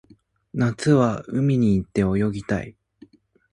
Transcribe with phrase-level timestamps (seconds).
[0.55, 2.75] 夏は海に行って泳ぎたい